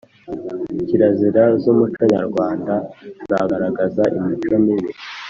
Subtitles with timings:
[0.87, 2.73] Kirazira z’umuconyarwanda
[3.29, 4.91] zagaragaza imico mibi